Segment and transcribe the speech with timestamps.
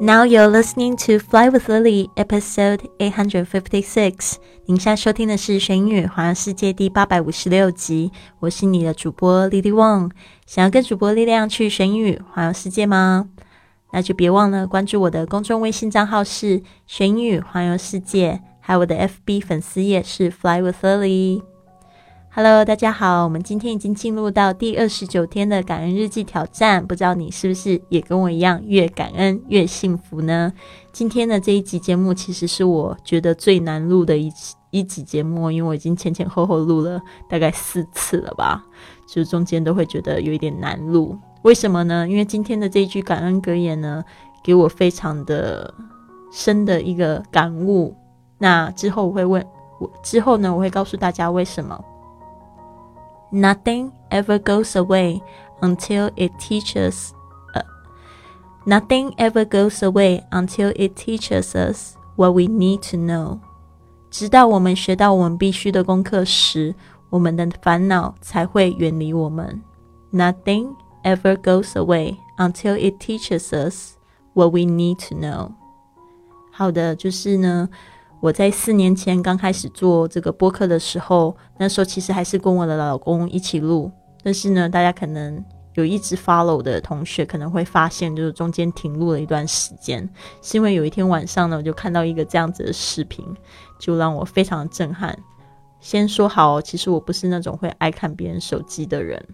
[0.00, 4.36] Now you're listening to Fly with Lily, episode eight hundred fifty six。
[4.66, 8.12] 您现在收听的是《学英语环游世界》第八百五十六集。
[8.38, 10.12] 我是你的主播 Lily Wong。
[10.46, 13.28] 想要跟主播力量去学英语环游世界吗？
[13.90, 18.94] 那就别忘了关注我的公众微信账号是“学英语环游世界”，还有我的
[19.26, 21.42] FB 粉丝页是 “Fly with Lily”。
[22.40, 30.52] Hello，大家好，我们今天已经进入到第二十九天的感恩日记挑战，不知道你是不是也跟我一样，越感恩越幸福呢？
[30.92, 34.32] 今天的这一集节目其实是我觉得最难录的一
[34.70, 38.64] 一集节目，因为我已经前前后后录了大概四次了吧，
[39.08, 41.18] 就是中间都会觉得有一点难录。
[41.42, 42.08] 为什么呢？
[42.08, 44.04] 因为今天的这一句感恩格言呢，
[44.44, 45.74] 给我非常的
[46.30, 47.96] 深的一个感悟。
[48.38, 49.44] 那之后我会问
[49.80, 51.76] 我之后呢，我会告诉大家为什么。
[53.31, 55.21] Nothing ever goes away
[55.61, 57.13] until it teaches.
[57.55, 57.63] Uh,
[58.65, 63.39] nothing ever goes away until it teaches us what we need to know.
[64.11, 66.75] 直到我们学到我们必须的功课时，
[67.09, 69.61] 我们的烦恼才会远离我们。
[70.11, 73.95] Nothing ever goes away until it teaches us
[74.33, 75.53] what we need to know.
[76.51, 77.69] 好的，就是呢。
[78.20, 83.90] 我在四年前刚开始做这个播客的时候，那时候其实还是跟我的老公一起录。
[84.24, 90.08] 但是呢，大家可能有一直 follow 的同学可能会发现，就是中间停录了一段时间，
[90.42, 93.24] 是因为有一天晚上呢，我就看到一个这样子的视频，
[93.78, 95.16] 就让我非常震撼。
[95.78, 99.24] 先说好，其实我不是那种会爱看别人手机的人，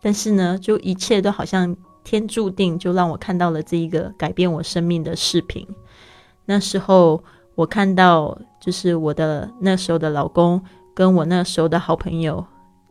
[0.00, 5.66] 但是呢，就一切都好像天注定，就让我看到了这一个改变我生命的视频。
[6.44, 7.24] 那时候。
[7.54, 10.62] 我看到，就是我的那时候的老公
[10.94, 12.44] 跟我那时候的好朋友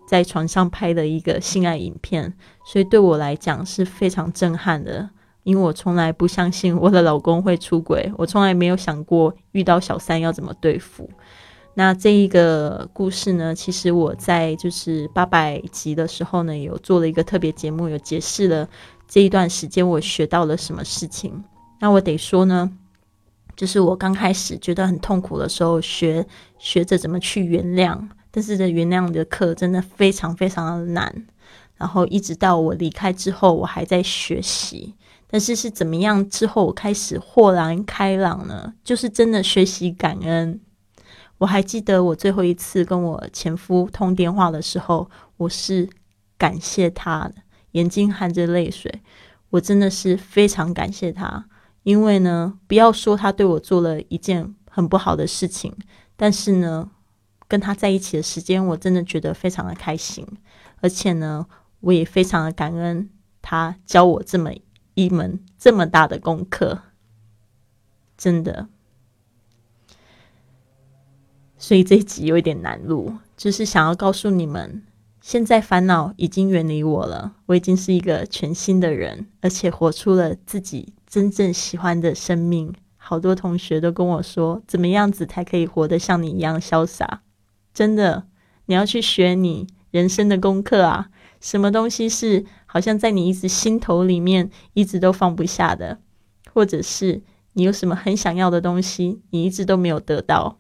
[0.08, 2.34] 在床上拍的一个性爱影片，
[2.66, 5.10] 所以对我来讲是非常震撼的。
[5.44, 11.10] 因为我从来不相信我的老公会出轨，我从来没有想过遇到小三要怎么对付。
[11.74, 18.68] 那这一个故事呢，其实我在就是八百集的时候呢，有做了一个特别节目，有解释了
[19.08, 21.44] 这一段时间我学到了什么事情。
[21.80, 22.70] 那我得说呢。
[23.60, 26.26] 就是我刚开始觉得很痛苦的时候，学
[26.58, 28.00] 学着怎么去原谅，
[28.32, 31.14] 但是这原谅的课真的非常非常的难。
[31.76, 34.96] 然后一直到我离开之后，我还在学习。
[35.28, 38.76] 但是是怎么样之后，我开始豁然开朗呢？
[38.82, 40.62] 就是真的学习感恩。
[41.40, 45.90] 我还记得我最后一次跟我前夫通电话的时候，我是
[46.38, 47.30] 感谢他，
[47.72, 49.02] 眼睛含着泪水，
[49.50, 51.46] 我真的是非常感谢他。
[51.90, 55.76] 因为呢，不要说他对我做了一件很不好的事情，
[56.16, 56.92] 但是呢，
[57.48, 60.24] 跟他在一起的时间，我真的觉得非常的开心，
[60.82, 61.48] 而且呢，
[61.80, 63.10] 我也非常的感恩
[63.42, 64.52] 他教我这么
[64.94, 66.84] 一门这么大的功课，
[68.16, 68.68] 真的。
[71.58, 74.84] 所以这一集有一点难录，就是想要告诉你们，
[75.22, 80.94] 现在烦恼已经远离我了，我已经是一个全新的人，而且活出了自己。
[81.10, 87.24] 真正喜欢的生命，好多同学都跟我说，怎么样子才可以活得像你一样潇洒？
[87.74, 88.28] 真的，
[88.68, 91.10] 你要去学你人生的功课啊！
[91.42, 96.00] 什么东西是好像在你一直心头里面一直都放不下的，
[96.54, 100.60] 或者是你有什么很想要的东西，你一直都没有得到？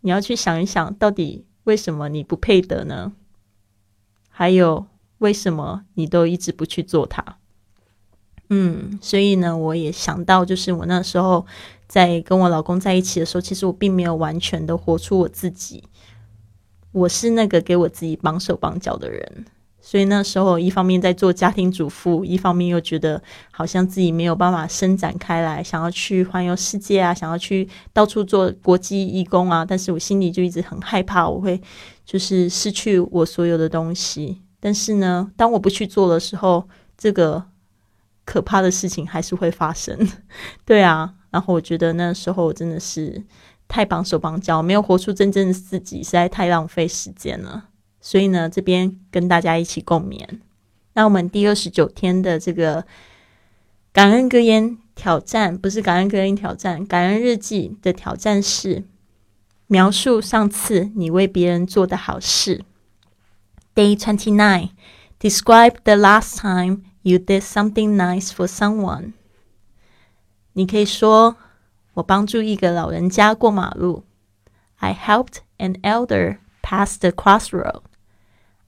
[0.00, 3.12] 你要去想一想，到底为什么你不配得呢？
[4.28, 4.86] 还有，
[5.18, 7.38] 为什么你都一直不去做它？
[8.54, 11.46] 嗯，所以呢，我也想到，就是我那时候
[11.86, 15.82] 在跟我老公在一起的时候，其实我并没有完全的活出我自己。
[16.92, 19.46] 我是那个给我自己绑手绑脚的人，
[19.80, 31.58] 所以那时候一方面在做家庭主妇，一方面又觉得好像自己没有办法伸展开来，想要去环游世界啊，想要去到处做国际义工啊，但是我心里就一直很害怕，我会
[32.04, 34.42] 就是失去我所有的东西。
[34.60, 36.68] 但是呢，当我不去做的时候，
[36.98, 37.51] 这个。
[38.24, 39.96] 可怕的事情还是会发生，
[40.64, 41.14] 对啊。
[41.30, 43.24] 然后我觉得那时候真的是
[43.66, 47.68] 太绑手绑脚，没有活出真正的自己，实在太浪费时间了。
[48.00, 50.26] 所以呢，这边跟大家一起共勉。
[50.92, 52.84] 那我们第二十九天的这个
[53.92, 58.84] 感恩格言挑战，不是感恩格言挑战，感恩日记的挑战是
[59.68, 62.62] 描述上次你为别人做的好事。
[63.74, 64.72] Day twenty nine,
[65.18, 66.82] describe the last time.
[67.01, 69.13] You did something nice for someone。
[70.53, 74.03] 你可以说：“我帮助一个老人家过马路。”
[74.77, 77.81] I helped an elder pass the crossroad.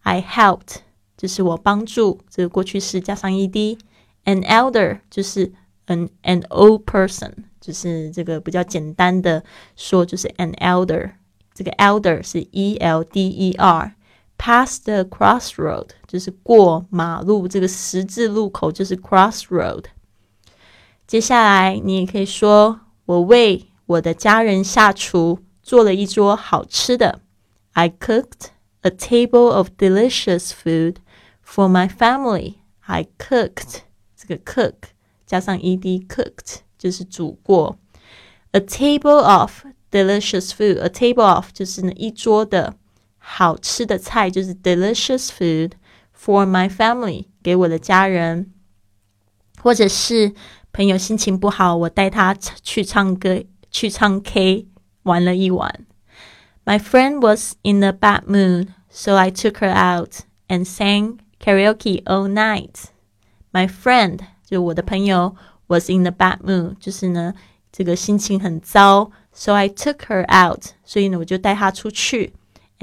[0.02, 0.78] I helped
[1.18, 5.52] 就是我帮助，这个过去式加上 ed。An elder 就是
[5.88, 9.44] an an old person，就是这个比较简单的
[9.76, 11.12] 说，就是 an elder。
[11.54, 13.58] 这个 elder 是 e l d e
[14.38, 19.86] r，pass the crossroad 就是过马路，这个十字路口就是 crossroad。
[21.06, 27.22] 接下来你也可以说，我为我的家人下厨，做了一桌好吃的。
[27.74, 28.50] I cooked
[28.82, 30.98] a table of delicious food
[31.46, 32.56] for my family.
[32.82, 33.82] I cooked
[34.16, 34.76] 这个 cook
[35.26, 37.78] 加上 ed cooked 就是煮过。
[38.52, 40.80] A table of delicious food.
[40.80, 42.76] A table of 就是呢一桌的
[43.24, 45.72] 好吃的菜，就是 delicious food
[46.18, 48.52] for my family 给我的家人，
[49.62, 50.34] 或者是
[50.72, 54.68] 朋友心情不好，我带他去唱歌，去唱 K
[55.04, 55.86] 玩了一晚。
[56.66, 62.28] My friend was in a bad mood, so I took her out and sang karaoke all
[62.28, 62.86] night.
[63.52, 65.36] My friend 就我的朋友
[65.68, 67.34] was in a bad mood，就是呢
[67.72, 72.34] 这个心情很糟，so I took her out，所以呢我就带她出去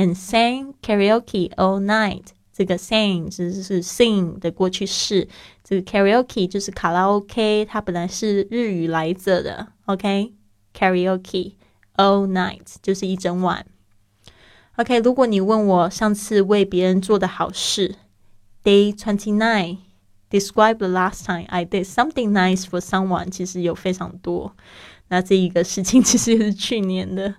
[0.00, 2.24] and sang karaoke all night。
[2.52, 5.28] 这个 sing 只是 sing 的过去式，
[5.62, 11.52] 这个 karaoke 就是卡拉 OK，它本来是日语来着的，OK？karaoke
[11.96, 13.66] all night 就是一整晚。
[14.76, 17.96] OK，如果你问我上次为别人做的好事，
[18.64, 19.78] Day twenty nine
[20.30, 24.56] describe the last time I did something nice for someone，其实有非常多。
[25.08, 27.34] 那这一个事情其实也是去年的。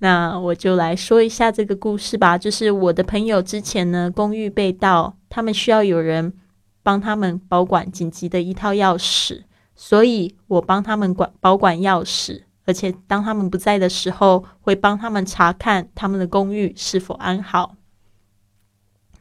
[0.00, 2.36] 那我就来说一下这个故事吧。
[2.36, 6.34] 就是我的朋友之前呢，公寓被盗，他们需要有人
[6.82, 9.42] 帮他们保管紧急的一套钥匙，
[9.74, 12.42] 所以我帮他们管保管钥匙。
[12.64, 17.76] 而且当他们不在的时候，会帮他们查看他们的公寓是否安好。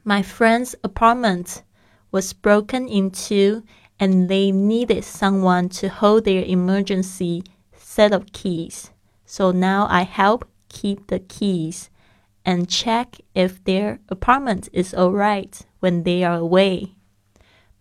[0.03, 1.57] My friend's apartment
[2.09, 3.63] was broken into,
[3.99, 7.43] and they needed someone to hold their emergency
[7.77, 8.85] set of keys.
[9.25, 11.85] So now I help keep the keys
[12.43, 16.89] and check if their apartment is alright when they are away.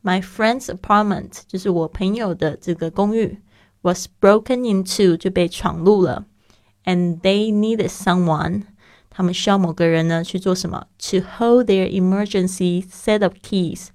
[0.03, 3.41] My friend's apartment 就是我朋友的这个公寓。
[3.82, 6.25] was broken into 就被闯入了，
[6.85, 8.62] and they needed someone，
[9.11, 10.87] 他们需要某个人呢去做什么？
[11.11, 13.88] To hold their emergency set of keys，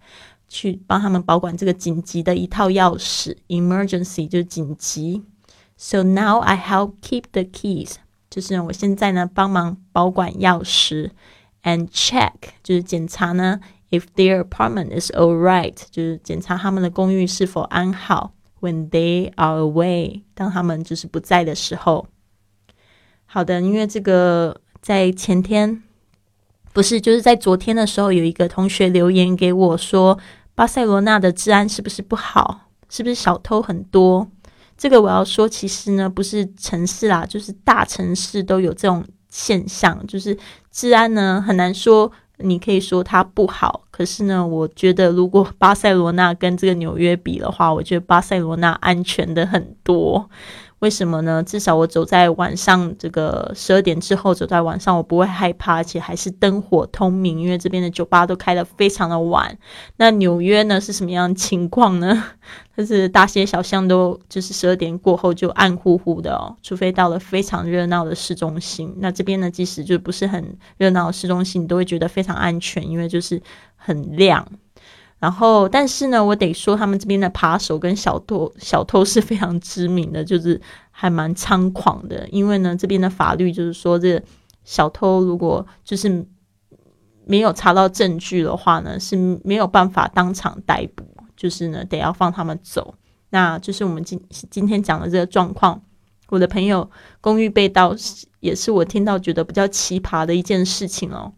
[0.48, 3.38] 去帮他们保管这个紧急的一套钥匙。
[3.48, 5.24] Emergency 就是紧急。
[5.76, 7.96] So now I help keep the keys，
[8.35, 11.11] 就是我现在呢帮忙保管钥匙
[11.63, 12.33] ，and check
[12.65, 13.61] 就是检查呢
[13.91, 18.33] ，if their apartment is alright，就是检查他们的公寓是否安好。
[18.61, 22.09] When they are away，当他们就是不在的时候。
[23.27, 25.85] 好的，因为这个在前天
[26.73, 30.19] 不是就是在昨天的时候，有一个同学留言给我说，
[30.57, 32.63] 巴塞罗那的治安是不是不好？
[32.89, 34.29] 是不是小偷很多？
[34.77, 40.37] 这个我要说，其实呢不是城市啦，就是大城市都有这种现象，就是
[40.71, 42.11] 治安呢很难说。
[42.39, 50.29] 你可以说它不好，可是呢，我觉得如果巴塞罗那跟这个纽约比的话，我觉得巴塞罗那安全的很多。
[50.81, 51.43] 为什么呢？
[51.43, 59.57] 至少我走在晚上，这个十二点之后走在晚上，我不会害怕，而且还是灯火通明，因为这边的酒吧都开得非常的晚。
[59.97, 62.25] 那纽约呢是什么样情况呢？
[62.77, 68.93] 它是大街小巷都就是十二点过后就暗乎乎的哦，除非到了非常热闹的市中心。
[68.99, 73.41] 那这边呢，即使就不是很热闹的市中心，你都会觉得非常安全，因为就是
[73.85, 74.47] 很亮。
[75.19, 80.61] 然后，但是呢，我得说，他们这边的扒手跟小偷，小偷是非常知名的，就是
[80.91, 82.29] 还蛮猖狂的。
[82.31, 84.23] 因为呢，这边的法律就是说，这
[84.65, 86.27] 小偷如果就是
[87.27, 91.05] 没有查到证据的话呢，是没有办法当场逮捕，
[91.37, 92.95] 就是呢，得要放他们走。
[93.31, 95.81] 那就是我们今今天讲的这个状况。
[96.29, 97.95] 我的朋友公寓被盗，
[98.41, 101.33] 也是我听到觉得比较奇葩的一件事情哦。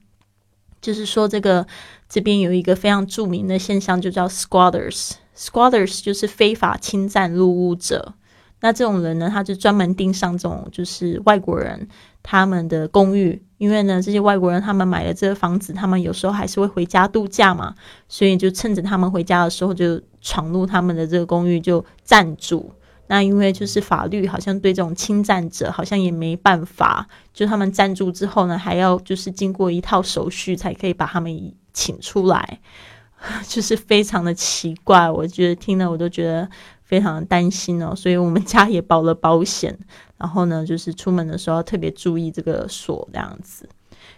[0.80, 1.66] 就是说，这个
[2.08, 5.12] 这边有一个非常著名的现象，就叫 squatters。
[5.36, 8.14] squatters 就是非法侵占入屋者。
[8.60, 11.86] 那这种人呢，他就专门盯上这种就是外国人
[12.22, 17.74] 他们的公寓，因为呢，这些外国人他们买了这个房子，他们有时候还是会回家度假嘛，
[18.08, 22.72] 所以就趁着他们回家的时候，就闯入他们的这个公寓，就占住。
[23.08, 32.60] 那因为就是法律好像对这种侵占者好像也没办法，就他们暂住之后呢，还要就是经过一套手续才可以把他们请出来，
[33.46, 35.08] 就是非常的奇怪。
[35.08, 36.48] 我觉得听了我都觉得
[36.82, 39.78] 非常的担心哦，所以我们家也保了保险，
[40.16, 43.68] 然后呢，就是出门的时候要特别注意这个锁这样子。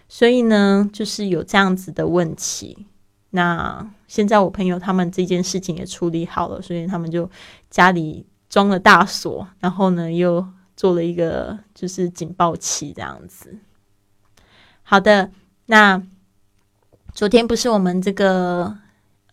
[0.07, 2.87] 所以呢，就是有这样子的问题。
[3.29, 7.29] 那现在我朋友他们这件事情也处理好了，所以他们就
[7.69, 8.25] 家里。
[8.49, 13.59] 装了大锁，然后呢又做了一个就是警报器这样子。
[14.81, 15.31] 好的，
[15.67, 16.01] 那
[17.13, 18.75] 昨天不是我们这个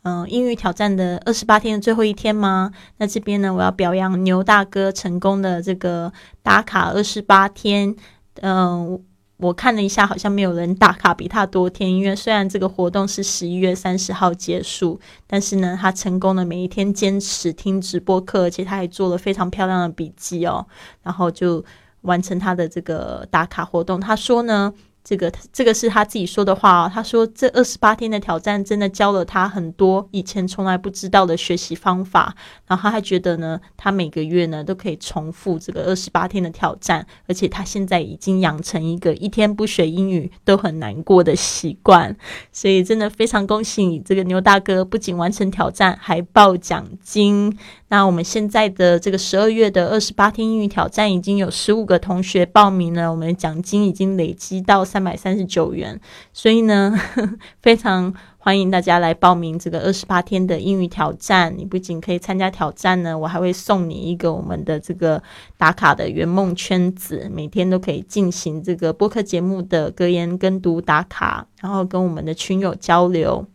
[0.02, 2.70] 嗯英语挑战的二十八天的最后一天吗？
[2.98, 7.96] 那这边呢，我要表扬牛大哥成功的这个打卡二十八天，
[8.42, 9.02] 嗯。
[9.38, 11.92] 我看了一下，好像没有人打卡比他多天。
[11.92, 20.66] 因为虽然这个活动是十一月三十号结束，但是呢，他成功的每一天坚持听直播课，而且他还做了非常漂亮的笔记哦，
[21.02, 21.64] 然后就
[22.02, 24.00] 完成他的这个打卡活动。
[24.00, 24.72] 他说呢。
[25.08, 26.90] 这个这个是他自己说的话哦。
[26.92, 32.34] 他说，这二十八天的挑战真的教了他很多以前从来不知道的学习方法。
[32.66, 42.16] 然后他还觉得呢，他每个月呢都可以重复这个二十八天的挑战，而且他现在已经养成一个一天不学英语都很难过的习惯。
[42.50, 47.56] 所以真的非常恭喜你，这个牛大哥不仅完成挑战，还报奖金。
[47.88, 56.00] 那我们现在的这个十二月的二十八天英语挑战已经有十五个同学报名了，我们的奖金已经累积到三百三十九元，
[56.32, 56.98] 所以呢，
[57.60, 61.52] 非常欢迎大家来报名这个二十八天的英语挑战。
[61.54, 65.22] 你不仅可以参加挑战呢，我还会送你一个我们的这个
[65.58, 73.46] 打卡的圆梦圈子，每天都可以进行这个播客节目的格言跟读打卡，然后跟我们的群友交流。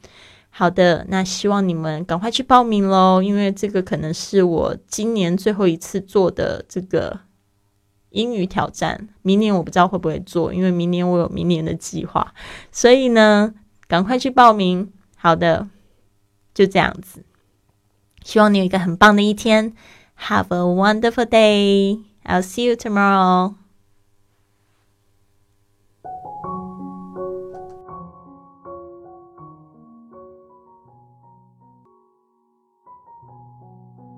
[0.51, 7.19] 好的，那希望你们赶快去报名喽，因为这个可能是我今年最后一次做的这个
[8.11, 9.09] 英语挑战。
[9.21, 12.33] 明年我不知道会不会做，因为明年我有明年的计划，
[12.71, 13.53] 所以呢，
[13.87, 14.91] 赶快去报名。
[15.17, 15.67] 好的，
[16.53, 17.23] 就这样子，
[18.23, 19.73] 希望你有一个很棒的一天。
[20.27, 21.99] Have a wonderful day.
[22.23, 23.55] I'll see you tomorrow.